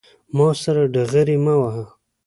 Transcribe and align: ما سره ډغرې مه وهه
ما 0.35 0.47
سره 0.61 0.83
ډغرې 0.93 1.37
مه 1.45 1.55
وهه 1.61 1.85